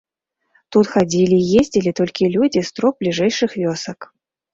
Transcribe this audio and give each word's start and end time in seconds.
Тут 0.75 0.85
хадзілі 0.93 1.37
і 1.41 1.57
ездзілі 1.61 1.93
толькі 1.99 2.29
людзі 2.37 2.63
з 2.71 2.73
трох 2.79 2.97
бліжэйшых 3.03 3.51
вёсак. 3.65 4.09